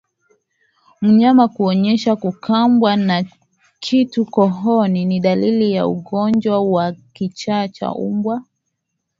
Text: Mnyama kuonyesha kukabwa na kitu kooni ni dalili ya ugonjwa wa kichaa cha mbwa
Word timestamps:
Mnyama 1.01 1.47
kuonyesha 1.55 2.11
kukabwa 2.21 2.91
na 2.95 3.23
kitu 3.79 4.25
kooni 4.25 5.05
ni 5.05 5.19
dalili 5.19 5.71
ya 5.71 5.87
ugonjwa 5.87 6.57
wa 6.71 6.95
kichaa 7.13 7.67
cha 7.67 7.93
mbwa 8.13 8.43